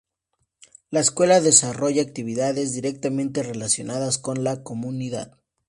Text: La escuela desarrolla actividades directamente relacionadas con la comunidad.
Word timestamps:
La 0.89 0.99
escuela 0.99 1.41
desarrolla 1.41 2.01
actividades 2.01 2.73
directamente 2.73 3.43
relacionadas 3.43 4.17
con 4.17 4.43
la 4.43 4.63
comunidad. 4.63 5.37